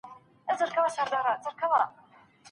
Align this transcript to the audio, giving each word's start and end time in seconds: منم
منم 0.65 1.93